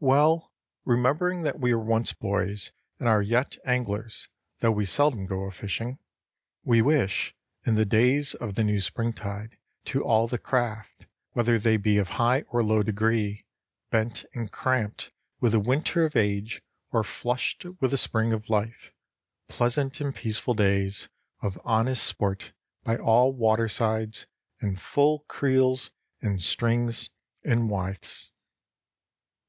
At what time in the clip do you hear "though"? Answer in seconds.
4.58-4.72